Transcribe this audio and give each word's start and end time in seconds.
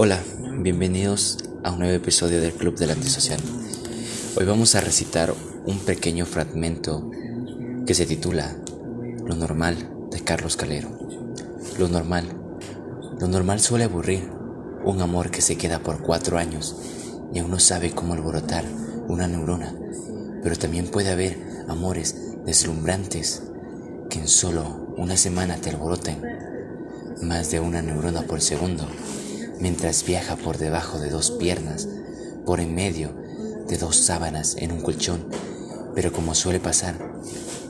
Hola, 0.00 0.22
bienvenidos 0.60 1.38
a 1.64 1.72
un 1.72 1.80
nuevo 1.80 1.92
episodio 1.92 2.40
del 2.40 2.52
Club 2.52 2.78
del 2.78 2.92
Antisocial. 2.92 3.40
Hoy 4.36 4.46
vamos 4.46 4.76
a 4.76 4.80
recitar 4.80 5.34
un 5.66 5.80
pequeño 5.80 6.24
fragmento 6.24 7.10
que 7.84 7.94
se 7.94 8.06
titula 8.06 8.56
Lo 9.26 9.34
normal 9.34 9.90
de 10.12 10.20
Carlos 10.20 10.56
Calero. 10.56 10.96
Lo 11.80 11.88
normal. 11.88 12.28
Lo 13.18 13.26
normal 13.26 13.58
suele 13.58 13.86
aburrir, 13.86 14.30
un 14.84 15.02
amor 15.02 15.32
que 15.32 15.42
se 15.42 15.58
queda 15.58 15.80
por 15.80 16.00
cuatro 16.00 16.38
años 16.38 16.76
y 17.34 17.40
aún 17.40 17.50
no 17.50 17.58
sabe 17.58 17.90
cómo 17.90 18.14
alborotar 18.14 18.64
una 19.08 19.26
neurona, 19.26 19.74
pero 20.44 20.54
también 20.54 20.86
puede 20.86 21.10
haber 21.10 21.64
amores 21.66 22.36
deslumbrantes 22.46 23.42
que 24.08 24.20
en 24.20 24.28
solo 24.28 24.94
una 24.96 25.16
semana 25.16 25.56
te 25.56 25.70
alboroten 25.70 26.22
más 27.22 27.50
de 27.50 27.58
una 27.58 27.82
neurona 27.82 28.22
por 28.22 28.40
segundo 28.40 28.86
mientras 29.60 30.04
viaja 30.04 30.36
por 30.36 30.58
debajo 30.58 30.98
de 30.98 31.10
dos 31.10 31.30
piernas, 31.32 31.88
por 32.44 32.60
en 32.60 32.74
medio 32.74 33.14
de 33.68 33.76
dos 33.76 33.96
sábanas 33.96 34.56
en 34.58 34.72
un 34.72 34.80
colchón. 34.80 35.28
Pero 35.94 36.12
como 36.12 36.34
suele 36.34 36.60
pasar, 36.60 37.20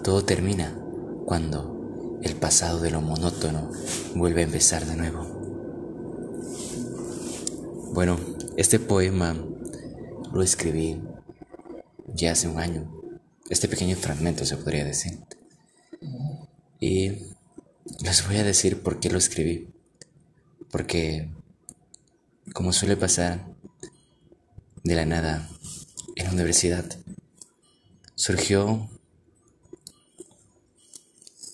todo 0.03 0.25
termina 0.25 0.79
cuando 1.25 2.19
el 2.23 2.35
pasado 2.37 2.81
de 2.81 2.91
lo 2.91 3.01
monótono 3.01 3.71
vuelve 4.15 4.43
a 4.43 4.45
empezar 4.45 4.85
de 4.87 4.97
nuevo. 4.97 5.39
Bueno, 7.93 8.19
este 8.57 8.79
poema 8.79 9.37
lo 10.33 10.43
escribí 10.43 11.01
ya 12.15 12.33
hace 12.33 12.49
un 12.49 12.59
año. 12.59 12.93
Este 13.51 13.69
pequeño 13.69 13.97
fragmento 13.97 14.45
se 14.45 14.57
podría 14.57 14.85
decir. 14.85 15.19
Y 16.81 17.13
les 18.01 18.27
voy 18.27 18.37
a 18.37 18.45
decir 18.45 18.83
por 18.83 19.01
qué 19.01 19.11
lo 19.11 19.19
escribí. 19.19 19.69
Porque 20.71 21.31
como 22.53 22.73
suele 22.73 22.97
pasar 22.97 23.47
de 24.83 24.95
la 24.95 25.07
nada 25.07 25.49
en 26.17 26.27
la 26.27 26.33
universidad, 26.33 26.85
surgió 28.15 28.89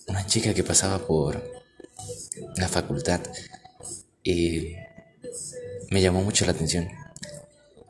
una 0.07 0.25
chica 0.25 0.53
que 0.53 0.63
pasaba 0.63 1.05
por 1.05 1.43
la 2.57 2.67
facultad 2.67 3.21
y 4.23 4.75
me 5.91 6.01
llamó 6.01 6.23
mucho 6.23 6.45
la 6.45 6.51
atención. 6.51 6.89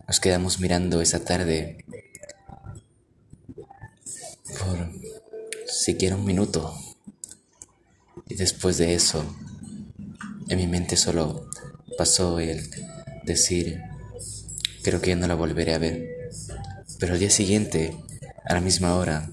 Nos 0.08 0.20
quedamos 0.20 0.59
mirando 0.59 1.02
esa 1.02 1.23
tarde 1.23 1.86
por 4.59 4.92
siquiera 5.67 6.16
un 6.16 6.26
minuto 6.26 6.73
y 8.28 8.36
después 8.36 8.78
de 8.78 8.95
eso 8.95 9.23
en 10.48 10.58
mi 10.58 10.67
mente 10.67 10.95
solo 10.95 11.50
pasó 11.98 12.39
el 12.39 12.70
decir, 13.26 13.81
creo 14.84 15.02
que 15.02 15.09
ya 15.09 15.16
no 15.16 15.28
la 15.28 15.36
volveré 15.36 15.73
a 15.73 15.80
ver. 15.80 16.30
Pero 17.00 17.14
al 17.14 17.20
día 17.20 17.30
siguiente, 17.30 17.95
a 18.45 18.54
la 18.54 18.62
misma 18.62 18.95
hora, 18.95 19.30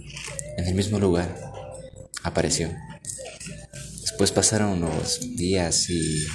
en 0.56 0.66
el 0.66 0.74
mismo 0.74 0.98
lugar, 0.98 1.52
apareció. 2.22 2.70
Después 4.00 4.32
pasaron 4.32 4.82
unos 4.82 5.20
días 5.36 5.88
y 5.90 6.26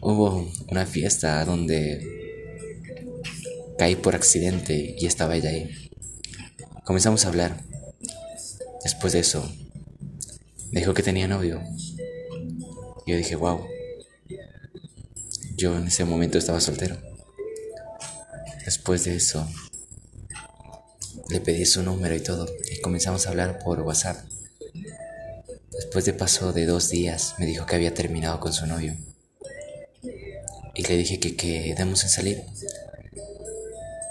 hubo 0.00 0.50
una 0.68 0.86
fiesta 0.86 1.44
donde 1.44 2.30
caí 3.78 3.96
por 3.96 4.14
accidente 4.14 4.94
y 4.98 5.06
estaba 5.06 5.36
ella 5.36 5.50
ahí. 5.50 5.90
Comenzamos 6.84 7.24
a 7.24 7.28
hablar. 7.28 7.64
Después 8.82 9.12
de 9.12 9.20
eso, 9.20 9.50
dijo 10.72 10.94
que 10.94 11.02
tenía 11.02 11.28
novio. 11.28 11.62
Yo 13.06 13.16
dije, 13.16 13.36
wow. 13.36 13.66
Yo 15.60 15.76
en 15.76 15.88
ese 15.88 16.06
momento 16.06 16.38
estaba 16.38 16.58
soltero. 16.58 16.96
Después 18.64 19.04
de 19.04 19.16
eso, 19.16 19.46
le 21.28 21.38
pedí 21.42 21.66
su 21.66 21.82
número 21.82 22.14
y 22.14 22.20
todo, 22.20 22.48
y 22.72 22.80
comenzamos 22.80 23.26
a 23.26 23.28
hablar 23.28 23.58
por 23.58 23.78
WhatsApp. 23.82 24.24
Después 25.70 26.06
de 26.06 26.14
paso 26.14 26.54
de 26.54 26.64
dos 26.64 26.88
días, 26.88 27.34
me 27.36 27.44
dijo 27.44 27.66
que 27.66 27.74
había 27.74 27.92
terminado 27.92 28.40
con 28.40 28.54
su 28.54 28.64
novio. 28.64 28.96
Y 30.74 30.82
le 30.82 30.96
dije 30.96 31.20
que 31.20 31.36
quedamos 31.36 32.04
en 32.04 32.08
salir. 32.08 32.42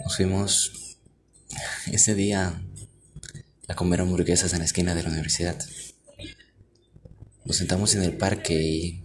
Nos 0.03 0.18
fuimos 0.18 1.00
ese 1.91 2.13
día 2.13 2.62
a 3.68 3.74
comer 3.74 4.01
hamburguesas 4.01 4.53
en 4.53 4.59
la 4.59 4.66
esquina 4.66 4.94
de 4.94 5.01
la 5.01 5.09
universidad. 5.09 5.57
Nos 7.44 7.56
sentamos 7.56 7.95
en 7.95 8.03
el 8.03 8.16
parque 8.18 8.53
y 8.53 9.03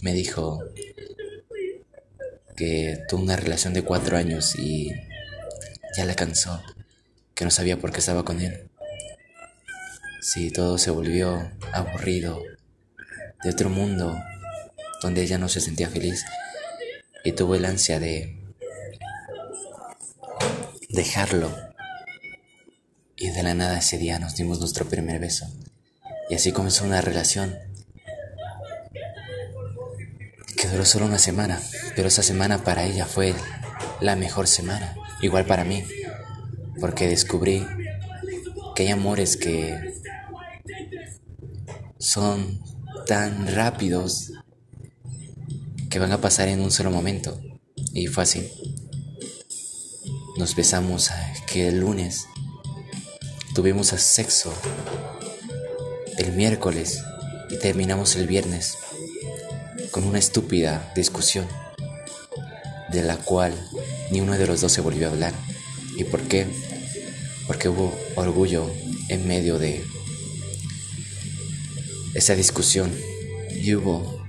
me 0.00 0.14
dijo 0.14 0.62
que 2.56 2.98
tuvo 3.08 3.22
una 3.22 3.36
relación 3.36 3.74
de 3.74 3.82
cuatro 3.82 4.16
años 4.16 4.56
y 4.56 4.90
ya 5.96 6.04
la 6.04 6.14
cansó, 6.14 6.62
que 7.34 7.44
no 7.44 7.50
sabía 7.50 7.78
por 7.78 7.92
qué 7.92 8.00
estaba 8.00 8.24
con 8.24 8.40
él. 8.40 8.68
Sí, 10.20 10.50
todo 10.50 10.78
se 10.78 10.90
volvió 10.90 11.50
aburrido, 11.72 12.42
de 13.44 13.50
otro 13.50 13.70
mundo, 13.70 14.18
donde 15.02 15.22
ella 15.22 15.38
no 15.38 15.48
se 15.48 15.60
sentía 15.60 15.88
feliz 15.88 16.24
y 17.24 17.32
tuvo 17.32 17.54
el 17.54 17.64
ansia 17.64 18.00
de 18.00 18.36
dejarlo. 20.88 21.54
Y 23.16 23.30
de 23.30 23.42
la 23.42 23.54
nada 23.54 23.78
ese 23.78 23.98
día 23.98 24.18
nos 24.18 24.36
dimos 24.36 24.60
nuestro 24.60 24.86
primer 24.88 25.20
beso. 25.20 25.46
Y 26.28 26.34
así 26.34 26.52
comenzó 26.52 26.84
una 26.84 27.00
relación 27.00 27.56
que 30.56 30.68
duró 30.68 30.84
solo 30.84 31.06
una 31.06 31.18
semana, 31.18 31.60
pero 31.94 32.08
esa 32.08 32.22
semana 32.22 32.64
para 32.64 32.84
ella 32.84 33.06
fue 33.06 33.34
la 34.00 34.16
mejor 34.16 34.46
semana, 34.46 34.94
igual 35.20 35.46
para 35.46 35.64
mí, 35.64 35.84
porque 36.80 37.08
descubrí 37.08 37.66
que 38.74 38.84
hay 38.84 38.90
amores 38.90 39.36
que 39.36 39.94
son 41.98 42.60
tan 43.06 43.54
rápidos 43.54 44.32
que 45.88 45.98
van 45.98 46.12
a 46.12 46.20
pasar 46.20 46.48
en 46.48 46.60
un 46.60 46.70
solo 46.70 46.90
momento. 46.90 47.40
Y 47.92 48.06
fue 48.08 48.24
así. 48.24 48.50
Nos 50.36 50.54
besamos 50.54 51.10
que 51.46 51.68
el 51.68 51.80
lunes 51.80 52.26
tuvimos 53.54 53.88
sexo 53.88 54.52
el 56.18 56.32
miércoles 56.32 57.02
y 57.48 57.58
terminamos 57.58 58.16
el 58.16 58.26
viernes 58.26 58.76
con 59.90 60.04
una 60.04 60.18
estúpida 60.18 60.92
discusión 60.94 61.46
de 62.90 63.02
la 63.02 63.16
cual 63.16 63.52
ni 64.10 64.20
uno 64.20 64.36
de 64.38 64.46
los 64.46 64.60
dos 64.60 64.72
se 64.72 64.80
volvió 64.80 65.08
a 65.08 65.10
hablar. 65.10 65.32
¿Y 65.96 66.04
por 66.04 66.22
qué? 66.22 66.46
Porque 67.46 67.68
hubo 67.68 67.96
orgullo 68.14 68.70
en 69.08 69.26
medio 69.26 69.58
de 69.58 69.84
esa 72.14 72.34
discusión 72.34 72.92
y 73.50 73.74
hubo 73.74 74.26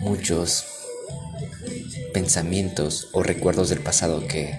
muchos 0.00 0.64
pensamientos 2.12 3.08
o 3.12 3.22
recuerdos 3.22 3.68
del 3.68 3.80
pasado 3.80 4.26
que 4.26 4.54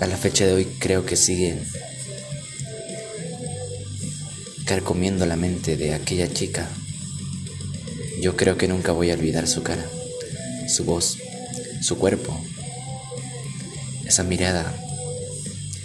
a 0.00 0.06
la 0.06 0.16
fecha 0.16 0.46
de 0.46 0.52
hoy 0.54 0.64
creo 0.78 1.04
que 1.04 1.16
siguen 1.16 1.60
carcomiendo 4.68 5.24
la 5.24 5.36
mente 5.36 5.78
de 5.78 5.94
aquella 5.94 6.30
chica. 6.30 6.68
Yo 8.20 8.36
creo 8.36 8.58
que 8.58 8.68
nunca 8.68 8.92
voy 8.92 9.10
a 9.10 9.14
olvidar 9.14 9.48
su 9.48 9.62
cara, 9.62 9.82
su 10.68 10.84
voz, 10.84 11.16
su 11.80 11.96
cuerpo, 11.96 12.38
esa 14.04 14.24
mirada 14.24 14.78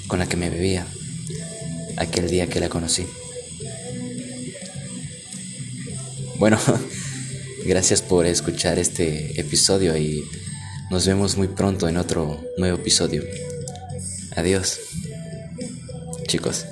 con 0.07 0.19
la 0.19 0.27
que 0.27 0.35
me 0.35 0.49
bebía 0.49 0.85
aquel 1.95 2.29
día 2.29 2.47
que 2.47 2.59
la 2.59 2.67
conocí. 2.67 3.05
Bueno, 6.37 6.59
gracias 7.65 8.01
por 8.01 8.25
escuchar 8.25 8.79
este 8.79 9.39
episodio 9.39 9.95
y 9.95 10.25
nos 10.91 11.07
vemos 11.07 11.37
muy 11.37 11.47
pronto 11.47 11.87
en 11.87 11.95
otro 11.95 12.43
nuevo 12.57 12.79
episodio. 12.79 13.23
Adiós, 14.35 14.77
chicos. 16.27 16.65